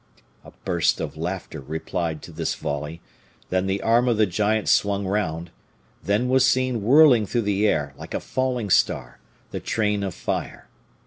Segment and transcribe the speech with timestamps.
[0.43, 3.01] A burst of laughter replied to this volley;
[3.51, 5.51] then the arm of the giant swung round;
[6.03, 9.19] then was seen whirling through the air, like a falling star,
[9.51, 10.67] the train of fire.